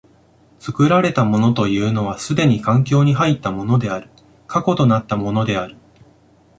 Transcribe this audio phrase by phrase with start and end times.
[0.57, 4.09] 作られたものというのは既に環境に入ったものである、
[4.47, 5.75] 過去となったものである。